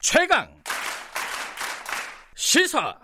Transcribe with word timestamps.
최강 0.00 0.48
시사 2.34 2.96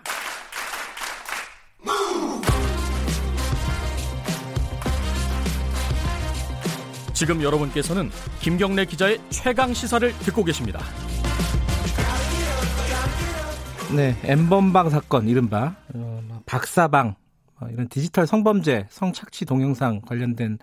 지금 7.13 7.43
여러분께서는 7.43 8.09
김경래 8.39 8.85
기자의 8.85 9.19
최강 9.29 9.75
시사를 9.75 10.11
듣고 10.19 10.43
계십니다. 10.43 10.79
네, 13.95 14.19
엠번방 14.23 14.89
사건 14.89 15.27
이른바 15.27 15.75
어, 15.93 16.21
뭐 16.27 16.41
박사방 16.47 17.15
어, 17.59 17.67
이런 17.71 17.87
디지털 17.89 18.25
성범죄, 18.25 18.87
성착취 18.89 19.45
동영상 19.45 20.01
관련된 20.01 20.57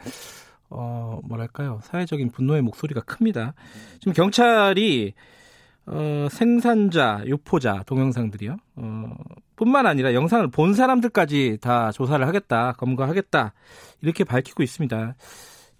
어, 0.69 1.21
뭐랄까요 1.23 1.79
사회적인 1.85 2.33
분노의 2.33 2.63
목소리가 2.63 3.03
큽니다. 3.03 3.55
지금 4.01 4.13
경찰이 4.13 5.15
어, 5.87 6.29
생산자, 6.31 7.23
유포자 7.27 7.83
동영상들이요. 7.87 8.57
어, 8.77 9.15
뿐만 9.57 9.87
아니라 9.87 10.15
영상을 10.15 10.49
본 10.49 10.75
사람들까지 10.75 11.59
다 11.61 11.93
조사를 11.93 12.27
하겠다, 12.27 12.73
검거하겠다 12.73 13.53
이렇게 14.01 14.25
밝히고 14.25 14.63
있습니다. 14.63 15.15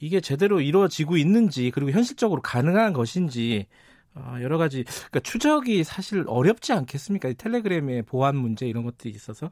이게 0.01 0.21
제대로 0.21 0.61
이루어지고 0.61 1.17
있는지 1.17 1.71
그리고 1.71 1.91
현실적으로 1.91 2.43
가능한 2.43 2.93
것인지 2.93 3.67
어, 4.15 4.37
여러 4.43 4.59
가지 4.59 4.85
그러니까 4.85 5.21
추적이 5.21 5.83
사실 5.85 6.25
어렵지 6.27 6.73
않겠습니까? 6.73 7.33
텔레그램의 7.33 8.03
보안 8.03 8.37
문제 8.37 8.67
이런 8.67 8.85
것들이 8.85 9.13
있어서 9.15 9.51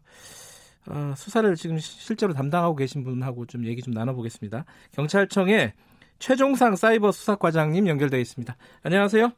어, 0.87 1.15
수사를 1.17 1.55
지금 1.57 1.79
실제로 1.79 2.35
담당하고 2.35 2.77
계신 2.77 3.03
분하고 3.05 3.47
좀 3.47 3.67
얘기 3.67 3.83
좀 3.83 3.95
나눠보겠습니다. 3.95 4.65
경찰청의 4.93 5.73
최종상 6.19 6.77
사이버 6.77 7.11
수사과장님 7.11 7.89
연결되어 7.89 8.21
있습니다. 8.21 8.57
안녕하세요. 8.83 9.33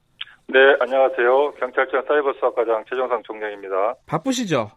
네, 0.47 0.59
안녕하세요. 0.79 1.55
경찰청 1.59 2.03
사이버 2.07 2.33
수사과장 2.35 2.85
최종상 2.89 3.23
총장입니다. 3.25 3.95
바쁘시죠? 4.07 4.71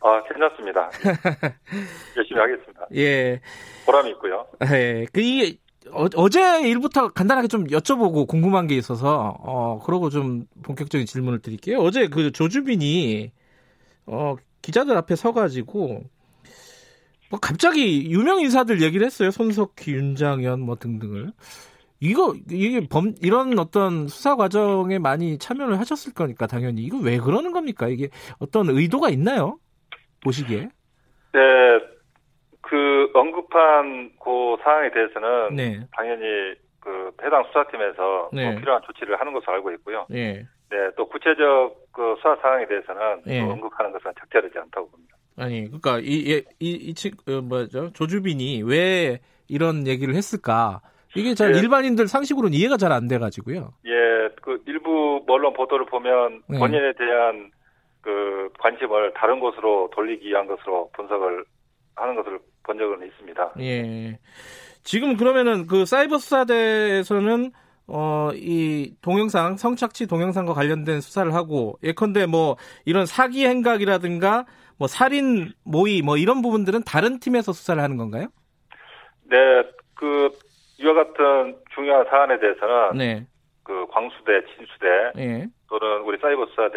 아, 0.00 0.22
괜찮습니다. 0.24 0.90
열심히 2.16 2.40
하겠습니다. 2.40 2.86
예. 2.94 3.40
보람이 3.86 4.10
있고요. 4.10 4.46
예. 4.72 5.06
그, 5.12 5.20
이, 5.20 5.58
어, 5.92 6.28
제 6.28 6.60
일부터 6.68 7.12
간단하게 7.12 7.48
좀 7.48 7.66
여쭤보고 7.66 8.26
궁금한 8.26 8.66
게 8.66 8.74
있어서, 8.76 9.36
어, 9.40 9.80
그러고 9.84 10.10
좀 10.10 10.46
본격적인 10.64 11.06
질문을 11.06 11.40
드릴게요. 11.40 11.78
어제 11.78 12.08
그 12.08 12.32
조주빈이, 12.32 13.30
어, 14.06 14.36
기자들 14.60 14.96
앞에 14.96 15.14
서가지고, 15.14 16.02
뭐 17.30 17.40
갑자기 17.40 18.10
유명 18.10 18.40
인사들 18.40 18.82
얘기를 18.82 19.06
했어요. 19.06 19.30
손석희, 19.30 19.92
윤장현 19.92 20.60
뭐 20.60 20.76
등등을. 20.76 21.32
이거, 22.00 22.34
이게 22.50 22.86
범, 22.88 23.14
이런 23.22 23.58
어떤 23.58 24.06
수사 24.08 24.36
과정에 24.36 24.98
많이 24.98 25.38
참여를 25.38 25.78
하셨을 25.78 26.12
거니까 26.12 26.46
당연히. 26.46 26.82
이거 26.82 26.98
왜 26.98 27.18
그러는 27.18 27.52
겁니까? 27.52 27.88
이게 27.88 28.08
어떤 28.38 28.68
의도가 28.68 29.08
있나요? 29.10 29.58
보시기에. 30.22 30.68
네, 31.32 31.40
그 32.60 33.10
언급한 33.14 34.10
그 34.22 34.56
사항에 34.62 34.90
대해서는 34.90 35.54
네. 35.54 35.86
당연히 35.92 36.54
그 36.80 37.10
해당 37.22 37.44
수사팀에서 37.44 38.30
네. 38.32 38.50
뭐 38.50 38.60
필요한 38.60 38.82
조치를 38.86 39.18
하는 39.18 39.32
것으로 39.32 39.54
알고 39.54 39.72
있고요. 39.72 40.06
예. 40.12 40.46
네, 40.68 40.90
또 40.96 41.08
구체적 41.08 41.92
그 41.92 42.14
수사 42.16 42.36
사항에 42.42 42.66
대해서는 42.66 43.22
예. 43.26 43.40
또 43.40 43.52
언급하는 43.52 43.92
것은 43.92 44.12
적절하지 44.20 44.58
않다고 44.58 44.90
봅니다. 44.90 45.16
아니, 45.36 45.64
그러니까 45.66 45.98
이, 45.98 46.04
이, 46.04 46.44
이, 46.58 46.70
이 46.70 46.94
친, 46.94 47.12
어, 47.28 47.40
뭐죠? 47.42 47.92
조주빈이 47.92 48.62
왜 48.62 49.20
이런 49.48 49.86
얘기를 49.86 50.14
했을까? 50.14 50.80
이게 51.16 51.34
잘 51.34 51.54
예. 51.54 51.58
일반인들 51.58 52.08
상식으로는 52.08 52.54
이해가 52.54 52.76
잘 52.76 52.92
안 52.92 53.08
돼가지고요. 53.08 53.72
예, 53.86 54.28
그 54.42 54.62
일부 54.66 55.22
언론 55.28 55.52
보도를 55.52 55.86
보면 55.86 56.42
네. 56.48 56.58
본인에 56.58 56.92
대한 56.92 57.50
그 58.00 58.48
관심을 58.58 59.12
다른 59.14 59.40
곳으로 59.40 59.90
돌리기 59.94 60.28
위한 60.28 60.46
것으로 60.46 60.90
분석을 60.94 61.44
하는 61.96 62.14
것을 62.14 62.38
본 62.62 62.78
적은 62.78 63.06
있습니다. 63.06 63.54
예. 63.60 64.18
지금 64.84 65.16
그러면은 65.16 65.66
그 65.66 65.84
사이버 65.84 66.18
수사대에서는 66.18 67.50
어, 67.88 68.30
이 68.34 68.94
동영상, 69.00 69.56
성착취 69.56 70.06
동영상과 70.08 70.54
관련된 70.54 71.00
수사를 71.00 71.32
하고, 71.34 71.78
예컨대 71.84 72.26
뭐, 72.26 72.56
이런 72.84 73.06
사기 73.06 73.46
행각이라든가, 73.46 74.44
뭐, 74.76 74.88
살인 74.88 75.52
모의, 75.62 76.02
뭐, 76.02 76.16
이런 76.16 76.42
부분들은 76.42 76.82
다른 76.84 77.20
팀에서 77.20 77.52
수사를 77.52 77.80
하는 77.80 77.96
건가요? 77.96 78.26
네, 79.30 79.36
그 79.94 80.30
이와 80.78 80.94
같은 80.94 81.56
중요한 81.74 82.04
사안에 82.08 82.38
대해서는 82.38 82.98
네. 82.98 83.26
그 83.62 83.86
광수대, 83.88 84.42
진수대 84.54 85.12
예. 85.18 85.46
또는 85.68 86.02
우리 86.04 86.18
사이버 86.18 86.46
수사대 86.46 86.76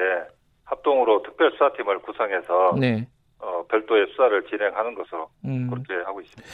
합동으로 0.66 1.24
특별 1.24 1.52
수사팀을 1.52 2.00
구성해서 2.00 2.76
네. 2.80 3.08
어, 3.40 3.64
별도의 3.70 4.08
수사를 4.12 4.44
진행하는 4.48 4.96
것으로 4.96 5.30
음. 5.46 5.70
그렇게 5.70 5.94
하고 6.06 6.22
있습니다. 6.22 6.50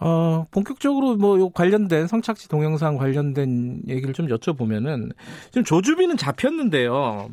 어, 0.00 0.46
본격적으로 0.50 1.16
뭐, 1.16 1.38
요 1.38 1.48
관련된 1.50 2.08
성착취 2.08 2.48
동영상 2.48 2.96
관련된 2.96 3.82
얘기를 3.88 4.12
좀 4.12 4.26
여쭤보면은, 4.26 5.12
지금 5.50 5.62
조주빈은 5.62 6.16
잡혔는데요. 6.16 7.28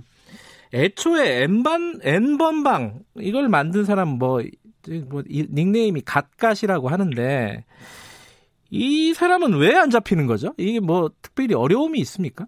애초에 0.71 1.43
N번, 1.43 1.99
N번방, 2.03 2.99
이걸 3.17 3.47
만든 3.49 3.85
사람 3.85 4.09
뭐, 4.19 4.41
뭐, 5.09 5.23
이 5.27 5.47
닉네임이 5.51 6.01
갓갓이라고 6.01 6.89
하는데, 6.89 7.65
이 8.71 9.13
사람은 9.13 9.57
왜 9.59 9.75
안 9.75 9.89
잡히는 9.89 10.27
거죠? 10.27 10.53
이게 10.57 10.79
뭐, 10.79 11.09
특별히 11.21 11.55
어려움이 11.55 11.99
있습니까? 11.99 12.45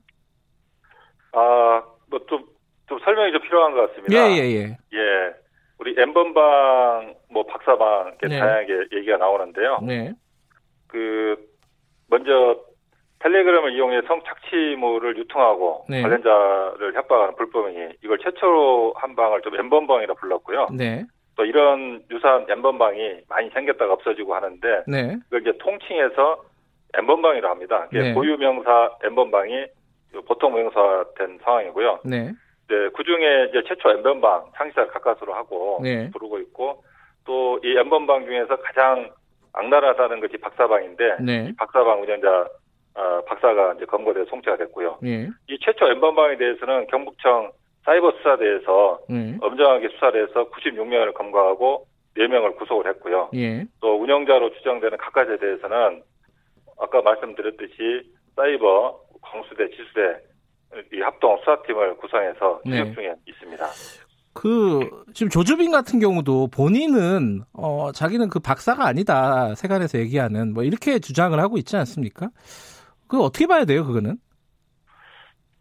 아, 1.34 1.82
뭐좀좀 2.10 3.00
설명이 3.04 3.32
좀 3.32 3.42
필요한 3.42 3.74
것 3.74 3.90
같습니다. 3.90 4.14
예, 4.16 4.36
예, 4.36 4.42
예. 4.56 4.78
예. 4.94 5.34
우리 5.80 5.96
N번방, 5.98 7.16
뭐 7.32 7.44
박사방 7.46 8.08
이렇게 8.10 8.28
네. 8.28 8.40
다양하게 8.40 8.74
얘기가 8.94 9.18
나오는데요. 9.18 9.80
네. 9.88 10.14
그 10.88 11.38
먼저 12.10 12.60
텔레그램을 13.20 13.74
이용해 13.74 14.02
성착취물을 14.08 15.18
유통하고 15.18 15.86
네. 15.90 16.02
관련자를 16.02 16.94
협박하는 16.96 17.36
불법행위 17.36 17.94
이걸 18.04 18.20
최초로 18.20 18.94
한 18.98 19.16
방을 19.16 19.42
좀 19.42 19.56
N번방이라 19.56 20.14
불렀고요. 20.16 20.68
네. 20.78 21.06
또 21.36 21.46
이런 21.46 22.04
유사한 22.12 22.46
N번방이 22.50 23.22
많이 23.30 23.50
생겼다가 23.50 23.94
없어지고 23.94 24.36
하는데 24.36 24.84
네. 24.88 25.18
그걸 25.26 25.42
이제 25.42 25.58
통칭해서 25.60 26.44
N번방이라고 26.94 27.54
합니다. 27.54 27.88
네. 27.92 28.14
고유명사 28.14 28.98
N번방이 29.04 29.66
보통 30.28 30.54
명사 30.54 31.06
된 31.18 31.40
상황이고요. 31.44 32.00
네. 32.06 32.32
네, 32.68 32.90
그 32.96 33.04
중에 33.04 33.48
이제 33.50 33.64
최초 33.68 33.90
N번방 33.90 34.52
창시자를 34.56 34.90
가까스로 34.92 35.34
하고 35.34 35.80
네. 35.84 36.10
부르고 36.12 36.40
있고 36.40 36.84
또이 37.26 37.78
N번방 37.78 38.26
중에서 38.26 38.58
가장 38.58 39.10
악랄하다는 39.54 40.20
것이 40.22 40.38
박사방인데 40.38 41.18
네. 41.22 41.48
이 41.50 41.56
박사방 41.56 42.02
운영자 42.02 42.48
어, 42.94 43.22
박사가 43.26 43.74
이제 43.74 43.86
검거돼 43.86 44.26
송치가 44.26 44.58
됐고요. 44.58 45.00
예. 45.06 45.30
이 45.48 45.58
최초 45.62 45.88
N번방에 45.88 46.38
대해서는 46.38 46.88
경북청 46.88 47.52
사이버 47.86 48.12
수사대에서 48.18 49.00
네. 49.10 49.38
엄정하게 49.42 49.90
수사를 49.90 50.28
해서 50.28 50.50
96명을 50.50 51.14
검거하고 51.14 51.88
4명을 52.18 52.58
구속을 52.58 52.88
했고요. 52.88 53.30
예. 53.36 53.66
또 53.80 54.00
운영자로 54.02 54.54
추정되는 54.56 54.98
각각에 54.98 55.38
대해서는 55.38 56.04
아까 56.80 57.02
말씀드렸듯이 57.02 58.12
사이버, 58.36 59.00
광수대, 59.22 59.70
지수대 59.70 60.32
이 60.94 61.02
합동 61.02 61.38
수사팀을 61.40 61.98
구성해서 61.98 62.62
네. 62.66 62.78
추적 62.78 62.96
중에 62.96 63.16
있습니다. 63.28 63.66
그 64.34 65.04
지금 65.14 65.30
조주빈 65.30 65.72
같은 65.72 66.00
경우도 66.00 66.48
본인은 66.48 67.42
어 67.54 67.92
자기는 67.92 68.30
그 68.30 68.40
박사가 68.40 68.86
아니다 68.86 69.54
세간에서 69.56 70.00
얘기하는 70.00 70.54
뭐 70.54 70.64
이렇게 70.64 71.00
주장을 71.00 71.38
하고 71.38 71.58
있지 71.58 71.76
않습니까? 71.76 72.30
그 73.08 73.22
어떻게 73.22 73.46
봐야 73.46 73.66
돼요 73.66 73.86
그거는? 73.86 74.16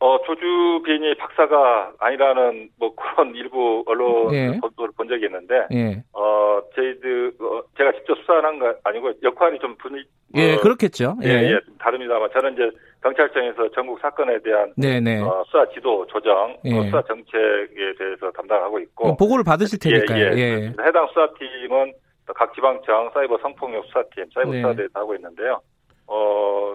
어, 0.00 0.18
조주 0.24 0.82
빈이 0.84 1.14
박사가 1.16 1.92
아니라는 1.98 2.70
뭐 2.78 2.94
그런 2.94 3.34
일부 3.34 3.84
언론 3.86 4.32
예. 4.34 4.58
보도를 4.58 4.94
본 4.96 5.08
적이 5.08 5.26
있는데 5.26 5.66
예, 5.72 6.02
어, 6.14 6.62
저희들 6.74 7.32
어, 7.38 7.62
제가 7.76 7.92
직접 7.92 8.16
수사한 8.18 8.58
거 8.58 8.74
아니고 8.82 9.12
역할이 9.22 9.58
좀 9.58 9.76
분위 9.76 10.02
예 10.34 10.54
어, 10.54 10.60
그렇겠죠. 10.60 11.16
예, 11.22 11.28
예, 11.28 11.60
좀 11.66 11.76
다릅니다만 11.78 12.30
저는 12.32 12.54
이제 12.54 12.70
경찰청에서 13.02 13.70
전국 13.72 14.00
사건에 14.00 14.40
대한 14.40 14.72
네네. 14.78 15.20
어, 15.20 15.44
수사 15.46 15.68
지도 15.74 16.06
조정, 16.06 16.56
예. 16.64 16.78
어, 16.78 16.82
수사 16.84 17.02
정책에 17.02 17.94
대해서 17.98 18.30
담당하고 18.30 18.78
있고 18.80 19.16
보고를 19.18 19.44
받으실 19.44 19.78
테니까요. 19.78 20.18
예, 20.18 20.38
예, 20.38 20.40
예. 20.40 20.74
해당 20.82 21.06
수사팀은 21.08 21.92
또각 22.26 22.54
지방청 22.54 23.10
사이버 23.12 23.36
성폭력 23.42 23.84
수사팀, 23.84 24.30
사이버 24.32 24.50
네. 24.50 24.62
수사대에서 24.62 24.92
하고 24.94 25.14
있는데요. 25.14 25.60
어, 26.06 26.74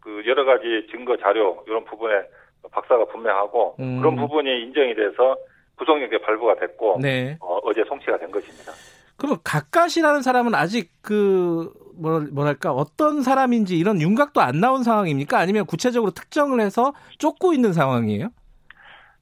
그 0.00 0.22
여러 0.26 0.44
가지 0.44 0.86
증거 0.90 1.16
자료 1.16 1.62
이런 1.68 1.84
부분에 1.84 2.14
박사가 2.70 3.04
분명하고 3.06 3.76
음. 3.80 3.98
그런 4.00 4.16
부분이 4.16 4.62
인정이 4.62 4.94
돼서 4.94 5.36
구속력에 5.76 6.18
발부가 6.18 6.54
됐고 6.56 6.98
네. 7.00 7.36
어, 7.40 7.58
어제 7.64 7.84
송치가 7.84 8.18
된 8.18 8.30
것입니다. 8.30 8.72
그럼 9.16 9.38
가까시라는 9.44 10.22
사람은 10.22 10.54
아직 10.54 10.90
그 11.02 11.72
뭐, 11.96 12.20
뭐랄까 12.32 12.72
어떤 12.72 13.22
사람인지 13.22 13.78
이런 13.78 14.00
윤곽도 14.00 14.40
안 14.40 14.60
나온 14.60 14.82
상황입니까? 14.82 15.38
아니면 15.38 15.66
구체적으로 15.66 16.10
특정을 16.12 16.60
해서 16.60 16.92
쫓고 17.18 17.52
있는 17.52 17.72
상황이에요? 17.72 18.28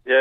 예, 0.09 0.15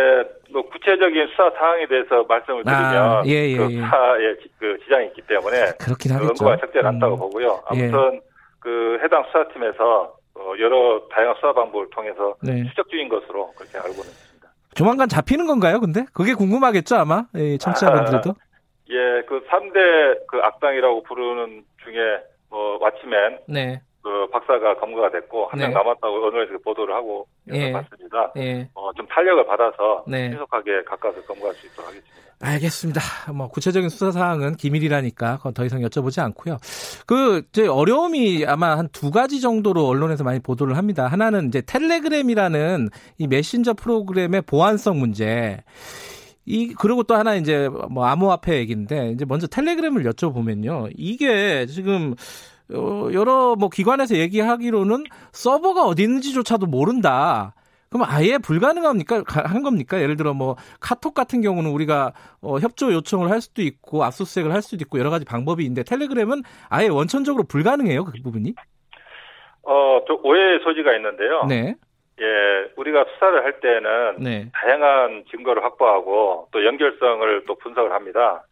뭐 0.51 0.61
구체적인 0.69 1.27
수사 1.29 1.49
사항에 1.57 1.87
대해서 1.87 2.23
말씀을 2.27 2.63
드리면 2.63 2.95
아, 2.95 3.23
예, 3.25 3.31
예, 3.31 3.57
그 3.57 3.63
예. 3.71 3.75
수사에 3.81 4.35
지- 4.41 4.51
그 4.59 4.77
지장이 4.83 5.07
있기 5.07 5.21
때문에 5.23 5.71
그렇긴 5.79 6.11
그 6.11 6.17
하겠죠. 6.17 6.45
연구가 6.45 6.57
적절히 6.57 6.87
않다고 6.87 7.15
음. 7.15 7.19
보고요. 7.19 7.63
예. 7.75 7.85
아무튼 7.91 8.21
그 8.59 8.99
해당 9.03 9.23
수사팀에서 9.25 10.01
어, 10.03 10.20
여러 10.59 11.07
다양한 11.09 11.35
수사 11.35 11.53
방법을 11.53 11.89
통해서 11.91 12.35
네. 12.41 12.63
추적 12.69 12.89
중인 12.89 13.09
것으로 13.09 13.51
그렇게 13.57 13.77
알고는 13.77 14.09
있습니다. 14.09 14.51
조만간 14.73 15.09
잡히는 15.09 15.47
건가요, 15.47 15.79
근데? 15.79 16.05
그게 16.13 16.33
궁금하겠죠, 16.33 16.95
아마? 16.95 17.25
예, 17.35 17.57
청취자분들도. 17.57 18.33
예, 18.91 19.23
그 19.27 19.45
3대 19.47 20.27
그 20.27 20.37
악당이라고 20.41 21.03
부르는 21.03 21.63
중에 21.83 22.21
뭐 22.49 22.79
왓치맨 22.79 23.39
네. 23.47 23.81
그 24.03 24.27
박사가 24.31 24.75
검거가 24.79 25.11
됐고 25.11 25.47
한명 25.47 25.69
네. 25.69 25.73
남았다고 25.75 26.07
언론에서 26.07 26.57
보도를 26.63 26.93
하고 26.95 27.27
예. 27.51 27.71
봤습니다. 27.71 28.31
예. 28.37 28.69
어, 28.73 28.91
좀 28.93 29.05
탄력을 29.07 29.45
받아서 29.45 30.03
네. 30.07 30.29
신속하게 30.29 30.83
가까워서 30.85 31.21
검거할 31.23 31.53
수 31.55 31.67
있도록 31.67 31.87
하겠습니다. 31.89 32.21
알겠습니다. 32.43 33.01
뭐 33.33 33.49
구체적인 33.49 33.89
수사 33.89 34.11
사항은 34.11 34.55
기밀이라니까 34.55 35.37
그건 35.37 35.53
더 35.53 35.63
이상 35.63 35.81
여쭤보지 35.81 36.19
않고요. 36.23 36.57
그 37.05 37.43
이제 37.49 37.67
어려움이 37.67 38.45
아마 38.47 38.77
한 38.77 38.87
두 38.91 39.09
가지 39.11 39.39
정도로 39.41 39.87
언론에서 39.87 40.23
많이 40.23 40.39
보도를 40.39 40.77
합니다. 40.77 41.07
하나는 41.07 41.47
이제 41.47 41.61
텔레그램이라는 41.61 42.89
이 43.19 43.27
메신저 43.27 43.73
프로그램의 43.73 44.41
보안성 44.43 44.99
문제. 44.99 45.63
이 46.45 46.73
그리고 46.73 47.03
또 47.03 47.15
하나 47.15 47.35
이제 47.35 47.69
뭐 47.89 48.05
암호화폐 48.05 48.57
얘기인데 48.57 49.11
이제 49.11 49.25
먼저 49.25 49.47
텔레그램을 49.47 50.03
여쭤보면요. 50.03 50.89
이게 50.95 51.65
지금 51.67 52.11
어, 52.11 52.15
여러 52.71 53.55
뭐 53.55 53.69
기관에서 53.69 54.15
얘기하기로는 54.17 55.03
서버가 55.31 55.83
어디 55.83 56.03
있는지조차도 56.03 56.67
모른다. 56.67 57.53
그럼 57.89 58.07
아예 58.09 58.37
불가능합니까? 58.37 59.23
가- 59.23 59.43
한 59.45 59.63
겁니까? 59.63 60.01
예를 60.01 60.15
들어 60.15 60.33
뭐 60.33 60.55
카톡 60.79 61.13
같은 61.13 61.41
경우는 61.41 61.71
우리가 61.71 62.13
어, 62.41 62.57
협조 62.59 62.93
요청을 62.93 63.29
할 63.29 63.41
수도 63.41 63.61
있고 63.61 64.03
압수수색을 64.05 64.53
할 64.53 64.61
수도 64.61 64.77
있고 64.81 64.97
여러 64.97 65.09
가지 65.09 65.25
방법이 65.25 65.63
있는데 65.63 65.83
텔레그램은 65.83 66.43
아예 66.69 66.87
원천적으로 66.87 67.43
불가능해요. 67.43 68.05
그 68.05 68.13
부분이. 68.23 68.53
어, 69.63 69.99
좀 70.07 70.17
오해의 70.23 70.59
소지가 70.63 70.95
있는데요. 70.95 71.43
네. 71.47 71.75
예, 72.21 72.71
우리가 72.77 73.05
수사를 73.13 73.43
할 73.43 73.59
때는 73.59 74.23
네. 74.23 74.49
다양한 74.53 75.25
증거를 75.31 75.63
확보하고 75.63 76.47
또 76.51 76.65
연결성을 76.65 77.45
또 77.47 77.55
분석을 77.57 77.91
합니다. 77.91 78.45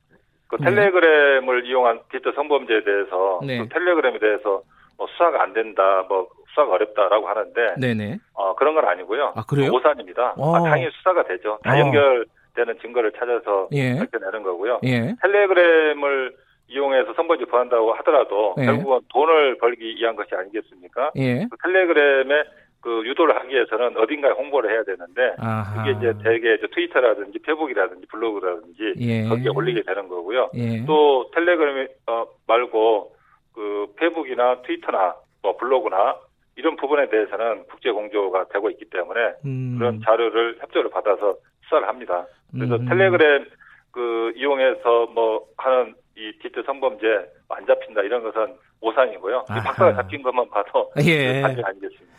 그 0.49 0.57
네. 0.59 0.71
텔레그램을 0.71 1.65
이용한 1.65 2.01
디지털 2.11 2.33
성범죄에 2.33 2.83
대해서 2.83 3.39
네. 3.45 3.59
또 3.59 3.69
텔레그램에 3.69 4.17
대해서 4.19 4.63
뭐 4.97 5.07
수사가 5.07 5.43
안 5.43 5.53
된다, 5.53 6.03
뭐 6.09 6.27
수사가 6.49 6.73
어렵다라고 6.73 7.29
하는데 7.29 7.75
네, 7.77 7.93
네. 7.93 8.17
어, 8.33 8.55
그런 8.55 8.73
건 8.73 8.85
아니고요. 8.85 9.33
아, 9.35 9.43
그래요? 9.45 9.71
오산입니다. 9.71 10.33
어. 10.37 10.55
아, 10.55 10.63
당연히 10.63 10.91
수사가 10.97 11.23
되죠. 11.23 11.59
다 11.63 11.75
어. 11.75 11.79
연결되는 11.79 12.79
증거를 12.81 13.11
찾아서 13.13 13.69
예. 13.73 13.95
밝혀내는 13.99 14.41
거고요. 14.43 14.79
예. 14.83 15.15
텔레그램을 15.21 16.33
이용해서 16.67 17.13
성범죄 17.13 17.45
범한다고 17.45 17.93
하더라도 17.93 18.55
예. 18.59 18.65
결국은 18.65 18.99
돈을 19.09 19.59
벌기 19.59 19.95
위한 19.95 20.15
것이 20.15 20.33
아니겠습니까? 20.33 21.11
예. 21.17 21.45
그 21.49 21.57
텔레그램에 21.63 22.43
그 22.81 23.05
유도를 23.05 23.35
하기 23.35 23.53
위해서는 23.53 23.97
어딘가에 23.97 24.31
홍보를 24.31 24.71
해야 24.71 24.83
되는데 24.83 25.35
아하. 25.37 25.81
이게 25.81 25.97
이제 25.97 26.13
대개 26.23 26.53
이제 26.53 26.67
트위터라든지 26.73 27.39
페북이라든지 27.39 28.07
블로그라든지 28.07 28.93
예. 28.99 29.27
거기에 29.27 29.49
올리게 29.49 29.83
되는 29.83 30.07
거고요. 30.07 30.49
예. 30.55 30.85
또 30.85 31.29
텔레그램 31.33 31.87
어, 32.07 32.25
말고 32.47 33.15
그 33.53 33.87
페북이나 33.97 34.61
트위터나 34.61 35.15
뭐 35.41 35.57
블로그나 35.57 36.15
이런 36.55 36.75
부분에 36.77 37.09
대해서는 37.09 37.65
국제 37.69 37.91
공조가 37.91 38.45
되고 38.47 38.69
있기 38.69 38.85
때문에 38.89 39.19
음. 39.45 39.75
그런 39.77 40.01
자료를 40.01 40.57
협조를 40.61 40.89
받아서 40.89 41.35
수사를 41.63 41.87
합니다. 41.87 42.25
그래서 42.51 42.75
음. 42.75 42.85
텔레그램 42.87 43.45
그 43.91 44.31
이용해서 44.35 45.07
뭐 45.07 45.45
하는 45.57 45.95
이 46.15 46.31
디지털 46.41 46.63
성범죄 46.63 47.07
안 47.49 47.65
잡힌다 47.65 48.01
이런 48.01 48.23
것은 48.23 48.55
오산이고요. 48.81 49.45
박사가 49.47 49.95
잡힌 49.95 50.21
것만 50.21 50.49
봐도 50.49 50.91
예. 51.05 51.33
그 51.33 51.41
사실 51.41 51.65
아니겠습니까? 51.65 52.13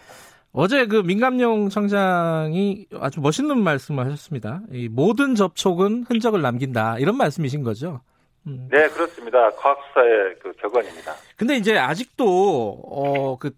어제 0.53 0.87
그 0.87 0.97
민감용 0.97 1.69
청장이 1.69 2.87
아주 2.99 3.21
멋있는 3.21 3.59
말씀을 3.63 4.05
하셨습니다. 4.07 4.63
이 4.73 4.89
모든 4.89 5.35
접촉은 5.35 6.05
흔적을 6.09 6.43
남긴다. 6.43 6.99
이런 6.99 7.17
말씀이신 7.17 7.63
거죠. 7.63 8.01
음. 8.47 8.69
네, 8.71 8.89
그렇습니다. 8.89 9.51
과학수사의 9.51 10.37
그 10.43 10.53
격언입니다. 10.55 11.15
근데 11.37 11.57
이제 11.57 11.77
아직도 11.79 12.81
어 12.85 13.37
그 13.39 13.51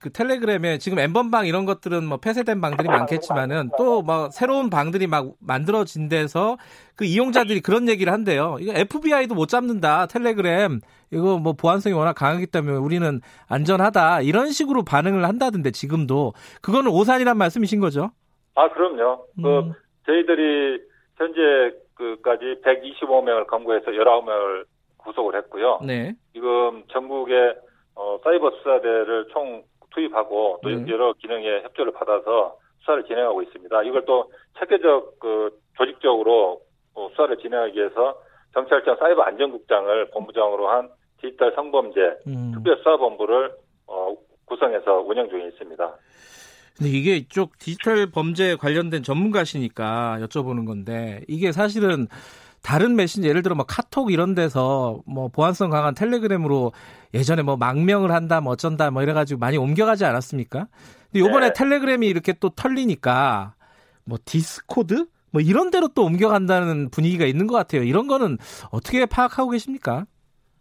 그 0.00 0.10
텔레그램에 0.10 0.78
지금 0.78 0.98
엠번방 0.98 1.46
이런 1.46 1.64
것들은 1.64 2.04
뭐 2.04 2.18
폐쇄된 2.18 2.60
방들이 2.60 2.88
많겠지만은 2.88 3.70
또뭐 3.76 4.30
새로운 4.30 4.70
방들이 4.70 5.06
막 5.06 5.32
만들어진 5.40 6.08
데서 6.08 6.56
그 6.96 7.04
이용자들이 7.04 7.60
그런 7.60 7.88
얘기를 7.88 8.12
한대요. 8.12 8.56
이거 8.60 8.72
FBI도 8.74 9.34
못 9.34 9.48
잡는다. 9.48 10.06
텔레그램 10.06 10.80
이거 11.12 11.38
뭐 11.38 11.54
보안성이 11.54 11.94
워낙 11.94 12.12
강하기 12.14 12.46
때문에 12.46 12.76
우리는 12.76 13.20
안전하다. 13.48 14.22
이런 14.22 14.50
식으로 14.50 14.84
반응을 14.84 15.24
한다던데 15.24 15.70
지금도 15.70 16.32
그거는 16.62 16.90
오산이란 16.90 17.36
말씀이신 17.36 17.80
거죠? 17.80 18.10
아, 18.54 18.68
그럼요. 18.68 19.26
그 19.40 19.58
음. 19.58 19.72
저희들이 20.06 20.80
현재 21.16 21.76
그까지 21.94 22.60
125명을 22.64 23.46
검거해서 23.46 23.90
19명을 23.90 24.64
구속을 24.98 25.36
했고요. 25.36 25.80
네. 25.84 26.14
지금 26.32 26.84
전국에 26.88 27.32
어, 27.94 28.18
사이버 28.22 28.50
수사대를 28.50 29.28
총 29.32 29.62
투입하고 29.98 30.60
또 30.62 30.68
네. 30.68 30.90
여러 30.90 31.12
기능에 31.14 31.62
협조를 31.62 31.92
받아서 31.92 32.56
수사를 32.80 33.04
진행하고 33.04 33.42
있습니다. 33.42 33.82
이걸 33.82 34.04
또 34.06 34.30
체계적 34.58 35.18
그 35.18 35.58
조직적으로 35.76 36.60
어, 36.94 37.08
수사를 37.10 37.36
진행하기 37.38 37.76
위해서 37.76 38.18
경찰청 38.54 38.96
사이버 38.98 39.22
안전국장을 39.22 40.10
본부장으로 40.10 40.68
한 40.68 40.88
디지털 41.20 41.52
성범죄 41.54 42.00
음. 42.28 42.52
특별수사본부를 42.54 43.52
어, 43.88 44.14
구성해서 44.46 45.00
운영 45.00 45.28
중에 45.28 45.48
있습니다. 45.48 45.96
근데 46.76 46.90
이게 46.90 47.16
이쪽 47.16 47.58
디지털 47.58 48.08
범죄 48.10 48.54
관련된 48.54 49.02
전문가시니까 49.02 50.18
여쭤보는 50.20 50.64
건데 50.64 51.22
이게 51.26 51.50
사실은 51.50 52.06
다른 52.62 52.96
메신저 52.96 53.28
예를 53.28 53.42
들어 53.42 53.54
뭐 53.54 53.64
카톡 53.66 54.12
이런 54.12 54.34
데서 54.34 55.00
뭐 55.06 55.28
보안성 55.28 55.70
강한 55.70 55.94
텔레그램으로 55.94 56.72
예전에 57.14 57.42
뭐 57.42 57.56
망명을 57.56 58.10
한다 58.10 58.40
뭐 58.40 58.52
어쩐다 58.52 58.90
뭐 58.90 59.02
이래가지고 59.02 59.38
많이 59.38 59.56
옮겨가지 59.56 60.04
않았습니까? 60.04 60.66
근데 61.10 61.24
요번에 61.24 61.48
네. 61.48 61.52
텔레그램이 61.54 62.06
이렇게 62.06 62.34
또 62.34 62.50
털리니까 62.50 63.54
뭐 64.04 64.18
디스코드 64.24 65.06
뭐 65.32 65.42
이런 65.42 65.70
데로 65.70 65.88
또 65.94 66.04
옮겨간다는 66.04 66.90
분위기가 66.90 67.24
있는 67.26 67.46
것 67.46 67.54
같아요. 67.54 67.82
이런 67.82 68.06
거는 68.06 68.38
어떻게 68.70 69.04
파악하고 69.06 69.50
계십니까? 69.50 70.06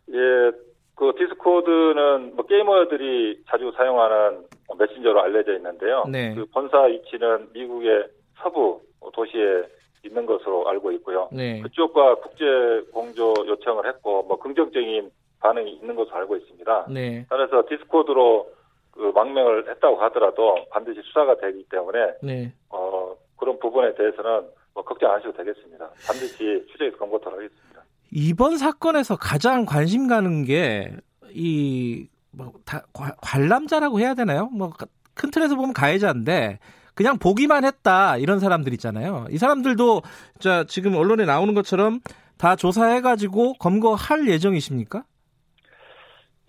예, 0.10 0.52
그 0.96 1.14
디스코드는 1.18 2.36
뭐 2.36 2.46
게이머들이 2.46 3.44
자주 3.50 3.72
사용하는 3.76 4.46
메신저로 4.78 5.22
알려져 5.22 5.56
있는데요. 5.56 6.06
네. 6.12 6.36
그 6.36 6.46
본사 6.48 6.84
위치는 6.84 7.50
미국의 7.54 8.08
서부 8.42 8.82
도시에 9.14 9.64
있는 10.04 10.26
것으로 10.26 10.68
알고 10.70 10.92
있고요. 10.94 11.30
네. 11.32 11.62
그쪽과 11.62 12.16
국제 12.16 12.46
공조 12.92 13.34
요청을 13.46 13.88
했고 13.88 14.24
뭐 14.24 14.40
긍정적인 14.40 15.12
반응이 15.40 15.72
있는 15.74 15.96
것으로 15.96 16.16
알고 16.16 16.38
있습니다. 16.38 16.88
네. 16.90 17.26
따라서 17.30 17.64
디스코드로 17.68 18.50
그 18.92 19.12
망명을 19.14 19.70
했다고 19.70 19.98
하더라도 20.04 20.56
반드시 20.72 21.02
수사가 21.04 21.38
되기 21.38 21.64
때문에 21.70 22.00
네. 22.24 22.54
어, 22.70 23.16
그런 23.38 23.60
부분에 23.60 23.94
대해서는 23.96 24.48
뭐 24.74 24.84
걱정 24.84 25.12
안 25.12 25.20
하셔도 25.20 25.38
되겠습니다. 25.38 25.86
반드시 26.08 26.66
추적해서 26.72 26.98
검거토록 26.98 27.38
하겠습니다. 27.38 27.84
이번 28.12 28.58
사건에서 28.58 29.18
가장 29.18 29.66
관심 29.66 30.08
가는 30.08 30.46
게이 30.46 32.08
뭐, 32.32 32.54
다, 32.66 32.84
관람자라고 32.94 34.00
해야 34.00 34.14
되나요? 34.14 34.50
뭐, 34.54 34.72
큰 35.16 35.32
틀에서 35.32 35.56
보면 35.56 35.74
가해자인데, 35.74 36.60
그냥 36.98 37.20
보기만 37.20 37.64
했다, 37.64 38.18
이런 38.18 38.40
사람들 38.40 38.74
있잖아요. 38.74 39.28
이 39.30 39.38
사람들도, 39.38 40.02
자, 40.40 40.64
지금 40.68 40.96
언론에 40.96 41.26
나오는 41.26 41.54
것처럼 41.54 42.00
다 42.40 42.56
조사해가지고 42.56 43.54
검거할 43.60 44.28
예정이십니까? 44.28 45.04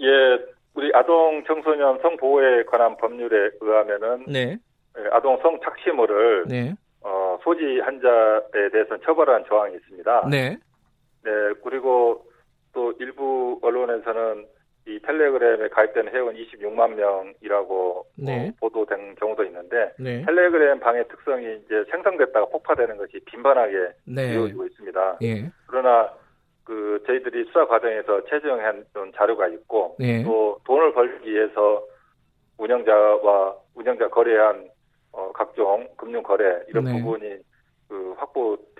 예, 0.00 0.06
우리 0.74 0.90
아동 0.94 1.44
청소년 1.46 1.98
성보호에 2.00 2.64
관한 2.64 2.96
법률에 2.96 3.50
의하면은 3.60 4.24
네, 4.26 4.56
예, 4.96 5.08
아동 5.12 5.38
성착취물을 5.42 6.46
네, 6.48 6.74
어, 7.02 7.38
소지 7.42 7.80
한 7.84 8.00
자에 8.00 8.70
대해서는 8.70 9.02
처벌하는 9.04 9.44
조항이 9.48 9.74
있습니다. 9.74 10.28
네, 10.30 10.56
네, 11.24 11.30
그리고 11.62 12.24
또 12.72 12.94
일부 13.00 13.58
언론에서는 13.62 14.46
이 14.88 14.98
텔레그램에 15.00 15.68
가입된 15.68 16.08
회원 16.08 16.34
26만 16.34 16.94
명이라고 16.94 18.06
네. 18.16 18.48
어, 18.48 18.52
보도된 18.58 19.16
경우도 19.16 19.44
있는데 19.44 19.92
네, 19.98 20.24
텔레그램 20.24 20.80
방의 20.80 21.06
특성이 21.08 21.44
이제 21.64 21.84
생성됐다가 21.90 22.46
폭파되는 22.46 22.96
것이 22.96 23.20
빈번하게 23.26 23.90
네, 24.06 24.32
이루어지고 24.32 24.64
있습니다. 24.64 25.18
예, 25.22 25.50
그러나 25.66 26.10
그 26.64 27.02
저희들이 27.06 27.44
수사 27.46 27.66
과정에서 27.66 28.24
채정한 28.24 28.86
자료가 29.14 29.48
있고 29.48 29.96
네, 29.98 30.22
또 30.24 30.58
돈을 30.64 30.94
벌기 30.94 31.32
위해서 31.32 31.84
운영자와 32.56 33.56
운영자 33.74 34.08
거래한 34.08 34.70
어, 35.12 35.30
각종 35.32 35.86
금융 35.98 36.22
거래 36.22 36.62
이런 36.68 36.84
네. 36.84 36.92
부분이 36.92 37.36
그 37.88 38.14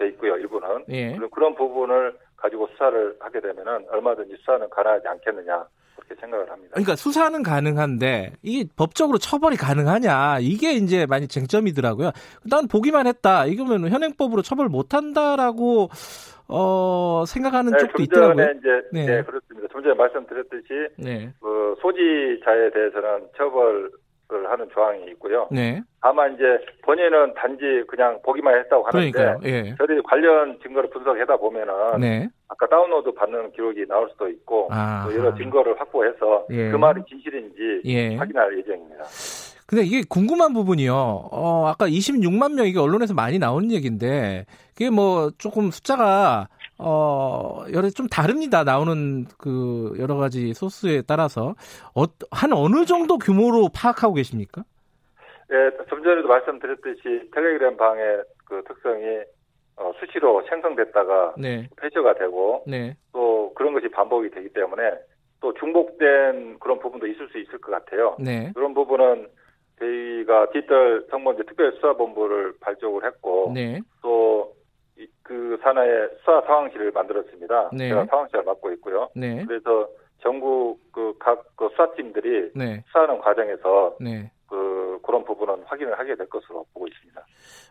있고요. 0.07 0.37
일부는 0.37 0.85
예. 0.89 1.19
그런 1.33 1.55
부분을 1.55 2.17
가지고 2.37 2.69
수사를 2.69 3.17
하게 3.21 3.41
되면은 3.41 3.87
얼마든지 3.89 4.37
수사는 4.37 4.69
가능하지 4.69 5.09
않겠느냐 5.09 5.67
그렇게 5.99 6.21
생각을 6.21 6.51
합니다. 6.51 6.71
그러니까 6.73 6.97
수사는 6.97 7.43
가능한데 7.43 8.33
이게 8.43 8.69
법적으로 8.77 9.19
처벌이 9.19 9.57
가능하냐 9.57 10.39
이게 10.41 10.73
이제 10.73 11.07
많이 11.07 11.29
쟁점이더라고요. 11.29 12.13
난 12.45 12.69
보기만 12.69 13.07
했다. 13.07 13.47
이거면 13.47 13.89
현행법으로 13.89 14.43
처벌 14.43 14.69
못 14.69 14.95
한다라고 14.95 15.91
어 16.49 17.25
생각하는 17.27 17.73
네, 17.73 17.79
쪽도 17.79 17.97
좀 17.97 18.05
있더라고요. 18.05 18.47
이제 18.59 18.69
네. 18.93 19.07
네. 19.07 19.23
그렇습니다. 19.23 19.69
좀 19.71 19.83
전에 19.83 19.95
말씀드렸듯이 19.95 20.69
네. 20.97 21.33
그 21.41 21.75
소지자에 21.81 22.71
대해서는 22.71 23.29
처벌 23.37 23.91
을 24.31 24.51
하는 24.51 24.69
조항이 24.75 25.07
있고요. 25.13 25.49
네. 25.51 25.81
다만 26.03 26.35
이제 26.35 26.45
본인은 26.83 27.33
단지 27.33 27.83
그냥 27.89 28.21
보기만 28.23 28.59
했다고 28.59 28.87
하는데 28.87 29.11
그러니까요. 29.11 29.41
예. 29.45 29.75
저희들이 29.77 30.03
관련 30.03 30.59
증거를 30.63 30.91
분석하다 30.91 31.39
보면은 31.39 31.73
네. 31.99 32.29
아까 32.47 32.67
다운로드 32.67 33.11
받는 33.15 33.53
기록이 33.53 33.87
나올 33.89 34.07
수도 34.11 34.29
있고 34.29 34.69
아. 34.71 35.07
또 35.07 35.15
여러 35.17 35.35
증거를 35.35 35.81
확보해서 35.81 36.45
예. 36.51 36.71
그 36.71 36.77
말이 36.77 37.01
진실인지 37.09 37.81
예. 37.87 38.17
확인할 38.17 38.59
예정입니다. 38.59 39.05
근데 39.67 39.85
이게 39.85 40.03
궁금한 40.07 40.53
부분이요. 40.53 40.95
어, 40.95 41.67
아까 41.67 41.89
26만 41.89 42.53
명 42.55 42.67
이게 42.67 42.79
언론에서 42.79 43.15
많이 43.15 43.39
나오는 43.39 43.71
얘기인데 43.71 44.45
그게 44.75 44.91
뭐 44.91 45.31
조금 45.39 45.71
숫자가 45.71 46.49
어, 46.79 47.65
여러 47.73 47.91
좀 47.91 48.07
다릅니다. 48.07 48.63
나오는 48.63 49.27
그 49.37 49.95
여러 49.99 50.17
가지 50.17 50.55
소스에 50.55 51.03
따라서 51.07 51.55
어, 51.95 52.05
한 52.31 52.53
어느 52.53 52.85
정도 52.85 53.19
규모로 53.19 53.69
파악하고 53.75 54.15
계십니까? 54.15 54.63
예, 55.51 55.71
좀 55.89 56.03
전에도 56.03 56.29
말씀드렸듯이 56.29 57.31
텔레그램 57.35 57.77
방의 57.77 58.23
그 58.45 58.63
특성이 58.67 59.05
어, 59.77 59.93
수시로 59.99 60.45
생성됐다가 60.49 61.35
네. 61.39 61.69
폐쇄가 61.81 62.15
되고 62.15 62.65
네. 62.67 62.97
또 63.13 63.53
그런 63.55 63.73
것이 63.73 63.89
반복이 63.89 64.31
되기 64.31 64.49
때문에 64.51 64.83
또 65.41 65.55
중복된 65.55 66.59
그런 66.59 66.79
부분도 66.79 67.07
있을 67.07 67.29
수 67.29 67.39
있을 67.39 67.59
것 67.59 67.71
같아요. 67.73 68.17
네. 68.19 68.53
그런 68.55 68.75
부분은 68.75 69.29
저희가 69.79 70.51
디지털 70.51 71.07
성범죄 71.11 71.45
특별수사본부를 71.45 72.55
발족을 72.61 73.05
했고 73.05 73.53
네. 73.55 73.81
또 74.03 74.38
그 75.23 75.59
산하에 75.63 76.09
수사 76.21 76.41
상황실을 76.47 76.91
만들었습니다. 76.93 77.71
네. 77.73 77.89
제가 77.89 78.07
상황실을 78.07 78.45
맡고 78.45 78.73
있고요. 78.73 79.09
네. 79.15 79.45
그래서 79.47 79.89
전국 80.23 80.79
그각 80.93 81.45
그 81.57 81.69
수사팀들이 81.71 82.53
네. 82.55 82.83
수사하는 82.89 83.19
과정에서 83.21 83.97
네. 84.01 84.31
그 84.49 84.99
그런 85.03 85.25
부분은 85.25 85.65
확인을 85.67 85.99
하게 85.99 86.17
될 86.17 86.29
것으로 86.29 86.65
보고 86.73 86.87
있습니다. 86.87 87.21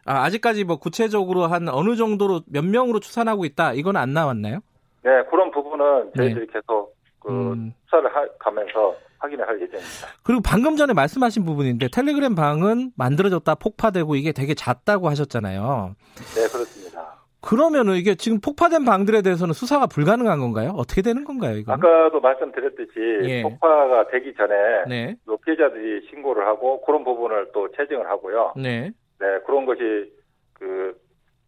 아, 0.06 0.24
아직까지 0.24 0.64
뭐 0.64 0.78
구체적으로 0.78 1.44
한 1.44 1.68
어느 1.68 1.96
정도로 1.96 2.42
몇 2.48 2.64
명으로 2.64 3.00
추산하고 3.00 3.46
있다. 3.46 3.74
이건 3.74 3.98
안 3.98 4.14
나왔나요? 4.14 4.60
네, 5.04 5.24
그런 5.30 5.52
부분은 5.52 6.12
저희들이 6.16 6.48
계속 6.48 6.96
그 7.20 7.32
네. 7.32 7.38
음. 7.38 7.74
수사를 7.86 8.16
하, 8.16 8.28
가면서 8.40 8.96
확인을 9.20 9.48
할 9.48 9.56
예정입니다. 9.56 10.08
그리고 10.24 10.42
방금 10.42 10.76
전에 10.76 10.94
말씀하신 10.94 11.46
부분인데 11.46 11.88
텔레그램 11.92 12.36
방은 12.36 12.92
만들어졌다 12.96 13.56
폭파되고 13.56 14.16
이게 14.16 14.32
되게 14.32 14.54
잦다고 14.54 15.10
하셨잖아요. 15.10 15.96
네, 16.36 16.48
그러면은 17.48 17.96
이게 17.96 18.16
지금 18.16 18.42
폭파된 18.42 18.84
방들에 18.84 19.22
대해서는 19.22 19.54
수사가 19.54 19.88
불가능한 19.88 20.40
건가요? 20.40 20.74
어떻게 20.76 21.02
되는 21.02 21.24
건가요, 21.24 21.56
이거? 21.56 21.72
아까도 21.72 22.20
말씀드렸듯이 22.20 22.92
예. 23.24 23.42
폭파가 23.42 24.10
되기 24.10 24.34
전에 24.36 24.54
네. 24.90 25.16
또 25.26 25.38
피해자들이 25.38 26.08
신고를 26.10 26.46
하고 26.46 26.82
그런 26.82 27.06
부분을 27.06 27.52
또 27.54 27.72
체증을 27.72 28.06
하고요. 28.10 28.54
네. 28.58 28.92
네, 29.20 29.40
그런 29.46 29.66
것이 29.66 30.12
그 30.52 30.94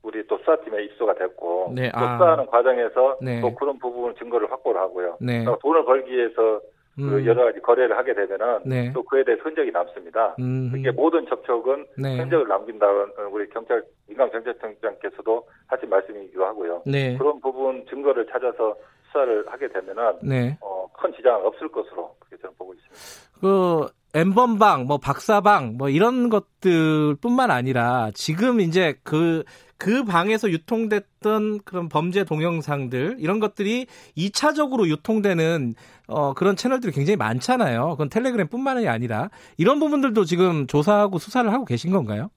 우리 0.02 0.26
또 0.28 0.38
수사팀에 0.38 0.86
입수가 0.86 1.16
됐고 1.16 1.74
네, 1.76 1.92
또 1.92 1.98
아. 1.98 2.18
수사하는 2.18 2.46
과정에서 2.46 3.18
네. 3.22 3.42
또 3.42 3.54
그런 3.54 3.78
부분 3.78 4.16
증거를 4.16 4.50
확보를 4.50 4.80
하고요. 4.80 5.18
네. 5.20 5.44
그러니까 5.44 5.58
돈을 5.62 5.84
벌기 5.84 6.16
위해서 6.16 6.62
그 7.00 7.18
음. 7.18 7.26
여러 7.26 7.46
가지 7.46 7.60
거래를 7.62 7.98
하게 7.98 8.14
되면은 8.14 8.60
네. 8.66 8.92
또 8.94 9.02
그에 9.04 9.24
대해 9.24 9.38
흔적이 9.42 9.72
남습니다. 9.72 10.36
음. 10.40 10.74
이게 10.76 10.92
모든 10.92 11.26
접촉은 11.28 11.86
네. 11.98 12.20
흔적을 12.20 12.48
남긴다는 12.48 13.06
우리 13.32 13.48
경찰 13.50 13.84
민감 14.08 14.30
경찰청장께서도 14.32 15.48
하신 15.68 15.90
말씀이기도 15.90 16.46
하고요. 16.46 16.84
네. 16.86 17.18
그런 17.18 17.40
부분 17.40 17.86
증거를 17.90 18.28
찾아서 18.28 18.76
수사를 19.08 19.46
하게 19.48 19.68
되면은 19.70 20.20
네. 20.24 20.58
어, 20.62 20.88
큰 20.94 21.14
지장은 21.14 21.46
없을 21.46 21.70
것으로 21.70 22.16
그렇게 22.20 22.42
저는 22.42 22.56
보고 22.58 22.74
있습니다. 22.74 23.40
그 23.40 23.88
엠번방, 24.14 24.86
뭐 24.86 24.98
박사방, 24.98 25.78
뭐 25.78 25.90
이런 25.90 26.30
것들뿐만 26.30 27.52
아니라 27.52 28.10
지금 28.14 28.60
이제 28.60 28.96
그 29.04 29.44
그 29.80 30.04
방에서 30.04 30.50
유통됐던 30.50 31.60
그런 31.64 31.88
범죄 31.88 32.26
동영상들 32.26 33.16
이런 33.20 33.40
것들이 33.40 33.88
2차적으로 34.18 34.88
유통되는 34.90 35.74
어 36.10 36.34
그런 36.34 36.58
채널들이 36.58 36.92
굉장히 36.92 37.16
많잖아요. 37.16 37.92
그건 37.92 38.10
텔레그램뿐만이 38.10 38.90
아니라 38.90 39.30
이런 39.58 39.80
부분들도 39.80 40.26
지금 40.26 40.68
조사하고 40.68 41.18
수사를 41.18 41.52
하고 41.52 41.64
계신 41.64 41.92
건가요? 41.92 42.30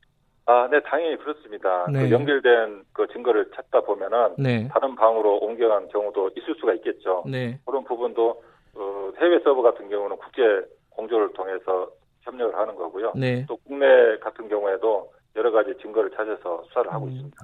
아, 0.46 0.68
네, 0.70 0.80
당연히 0.82 1.16
그렇습니다. 1.18 1.86
네. 1.90 2.02
그 2.02 2.10
연결된 2.10 2.84
그 2.92 3.06
증거를 3.12 3.50
찾다 3.54 3.80
보면은 3.82 4.34
네. 4.38 4.68
다른 4.72 4.94
방으로 4.94 5.38
옮겨간 5.38 5.88
경우도 5.88 6.30
있을 6.36 6.54
수가 6.60 6.74
있겠죠. 6.74 7.24
네. 7.26 7.58
그런 7.64 7.84
부분도 7.84 8.42
어, 8.74 9.12
해외 9.20 9.38
서버 9.40 9.62
같은 9.62 9.88
경우는 9.88 10.16
국제 10.16 10.42
공조를 10.90 11.32
통해서 11.32 11.90
협력을 12.22 12.56
하는 12.56 12.74
거고요. 12.74 13.12
네. 13.16 13.44
또 13.48 13.56
국내 13.66 13.86
같은 14.20 14.48
경우에도 14.48 15.12
여러 15.36 15.50
가지 15.50 15.74
증거를 15.80 16.10
찾아서 16.10 16.62
수사를 16.68 16.92
하고 16.92 17.06
음. 17.06 17.10
있습니다. 17.12 17.36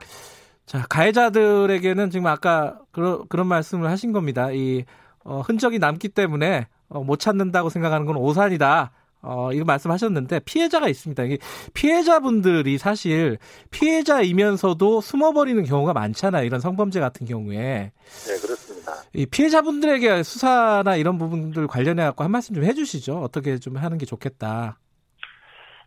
자, 0.66 0.84
가해자들에게는 0.88 2.10
지금 2.10 2.26
아까 2.26 2.78
그런 2.92 3.26
그런 3.28 3.46
말씀을 3.46 3.88
하신 3.90 4.12
겁니다. 4.12 4.50
이 4.52 4.84
어, 5.24 5.40
흔적이 5.40 5.78
남기 5.78 6.08
때문에 6.08 6.68
어, 6.88 7.02
못 7.02 7.18
찾는다고 7.18 7.70
생각하는 7.70 8.06
건 8.06 8.16
오산이다. 8.16 8.92
어, 9.20 9.52
이런 9.52 9.66
말씀하셨는데 9.66 10.40
피해자가 10.40 10.88
있습니다. 10.88 11.22
이게 11.24 11.38
피해자분들이 11.74 12.78
사실 12.78 13.38
피해자이면서도 13.70 15.00
숨어버리는 15.00 15.62
경우가 15.64 15.92
많잖아요. 15.92 16.44
이런 16.44 16.60
성범죄 16.60 17.00
같은 17.00 17.26
경우에 17.26 17.92
네, 17.92 18.40
그렇습니다. 18.40 18.92
이 19.14 19.26
피해자분들에게 19.26 20.22
수사나 20.22 20.96
이런 20.96 21.18
부분들 21.18 21.66
관련해 21.66 22.02
갖고 22.04 22.24
한 22.24 22.30
말씀 22.30 22.54
좀 22.54 22.64
해주시죠. 22.64 23.20
어떻게 23.20 23.58
좀 23.58 23.76
하는 23.76 23.98
게 23.98 24.06
좋겠다. 24.06 24.78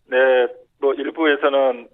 네, 0.07 0.17
뭐 0.81 0.93
일부에서는 0.93 1.87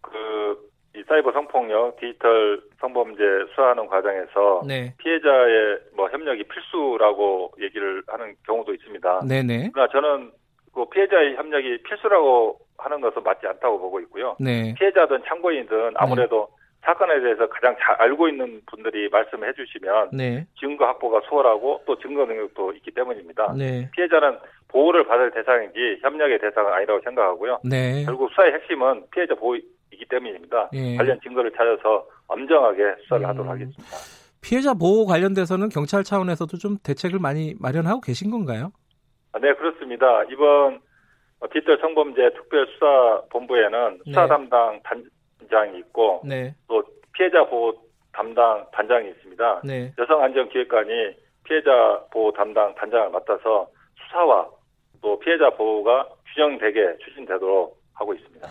그 0.00 0.68
이 0.98 1.02
사이버 1.06 1.30
성폭력, 1.32 2.00
디지털 2.00 2.60
성범죄 2.80 3.22
수사하는 3.50 3.86
과정에서 3.86 4.62
네, 4.66 4.94
피해자의 4.98 5.78
뭐 5.94 6.08
협력이 6.08 6.44
필수라고 6.44 7.52
얘기를 7.60 8.02
하는 8.08 8.34
경우도 8.44 8.74
있습니다. 8.74 9.20
네네, 9.28 9.70
그러나 9.72 9.88
저는 9.92 10.32
그 10.74 10.88
피해자의 10.88 11.36
협력이 11.36 11.82
필수라고 11.84 12.58
하는 12.78 13.00
것은 13.00 13.22
맞지 13.22 13.46
않다고 13.46 13.78
보고 13.78 14.00
있고요. 14.00 14.36
네, 14.40 14.74
피해자든 14.76 15.22
참고인든 15.26 15.92
아무래도 15.96 16.48
사건에 16.80 17.20
대해서 17.20 17.48
가장 17.48 17.76
잘 17.80 17.94
알고 18.00 18.28
있는 18.28 18.60
분들이 18.66 19.08
말씀해 19.08 19.52
주시면 19.52 20.10
네, 20.12 20.46
증거 20.58 20.86
확보가 20.86 21.20
수월하고 21.28 21.82
또 21.86 21.96
증거 21.98 22.24
능력도 22.24 22.72
있기 22.72 22.90
때문입니다. 22.90 23.54
네, 23.56 23.88
피해자는 23.94 24.38
보호를 24.68 25.06
받을 25.06 25.30
대상이지 25.30 26.00
협력의 26.02 26.38
대상은 26.40 26.72
아니라고 26.72 27.00
생각하고요. 27.02 27.60
네. 27.64 28.04
결국 28.04 28.30
수사의 28.30 28.52
핵심은 28.52 29.04
피해자 29.10 29.34
보호이기 29.34 30.04
때문입니다. 30.08 30.70
예. 30.74 30.96
관련 30.96 31.18
증거를 31.20 31.50
찾아서 31.52 32.06
엄정하게 32.26 32.96
수사를 33.02 33.24
음. 33.24 33.28
하도록 33.28 33.50
하겠습니다. 33.50 33.82
피해자 34.40 34.74
보호 34.74 35.06
관련돼서는 35.06 35.68
경찰 35.68 36.04
차원에서도 36.04 36.56
좀 36.58 36.76
대책을 36.84 37.18
많이 37.18 37.54
마련하고 37.58 38.00
계신 38.00 38.30
건가요? 38.30 38.70
아, 39.32 39.38
네, 39.38 39.52
그렇습니다. 39.54 40.22
이번 40.24 40.80
어, 41.40 41.46
디지털 41.52 41.78
성범죄 41.80 42.30
특별수사본부에는 42.34 44.00
수사 44.06 44.22
네. 44.22 44.28
담당 44.28 44.80
단장이 44.82 45.78
있고 45.78 46.22
네, 46.24 46.54
또 46.66 46.82
피해자 47.12 47.44
보호 47.44 47.72
담당 48.12 48.66
단장이 48.72 49.08
있습니다. 49.10 49.62
네, 49.64 49.92
여성안전기획관이 49.98 51.16
피해자 51.44 52.02
보호 52.12 52.32
담당 52.32 52.74
단장을 52.74 53.10
맡아서 53.10 53.68
수사와 54.02 54.48
또 55.00 55.18
피해자 55.18 55.50
보호가 55.50 56.08
균형되게 56.34 56.98
추진되도록 57.04 57.78
하고 57.94 58.14
있습니다. 58.14 58.48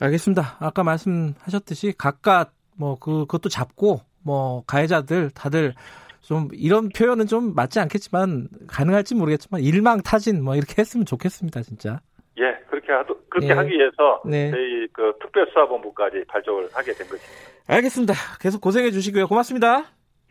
알겠습니다. 0.00 0.56
아까 0.60 0.82
말씀하셨듯이 0.82 1.94
각각 1.96 2.52
뭐 2.76 2.96
그, 2.98 3.26
그것도 3.26 3.48
잡고 3.48 4.00
뭐 4.24 4.64
가해자들 4.66 5.30
다들 5.30 5.74
좀 6.20 6.48
이런 6.52 6.88
표현은 6.88 7.26
좀 7.26 7.54
맞지 7.54 7.80
않겠지만 7.80 8.48
가능할지 8.68 9.14
모르겠지만 9.14 9.60
일망타진 9.60 10.42
뭐 10.42 10.56
이렇게 10.56 10.74
했으면 10.78 11.04
좋겠습니다, 11.04 11.62
진짜. 11.62 12.00
예, 12.38 12.56
그렇게 12.70 12.92
하도 12.92 13.18
그렇게 13.28 13.48
네. 13.48 13.54
하기 13.54 13.70
위해서 13.70 14.22
네. 14.24 14.50
저희 14.50 14.88
그 14.92 15.12
특별수사본부까지 15.20 16.24
발족을 16.28 16.68
하게 16.72 16.92
된 16.92 17.06
것입니다. 17.08 17.52
알겠습니다. 17.66 18.14
계속 18.40 18.60
고생해 18.60 18.90
주시고요. 18.90 19.26
고맙습니다. 19.26 19.82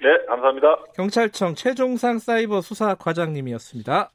네, 0.01 0.25
감사합니다. 0.27 0.77
경찰청 0.95 1.53
최종상 1.55 2.19
사이버 2.19 2.61
수사 2.61 2.95
과장님이었습니다. 2.95 4.11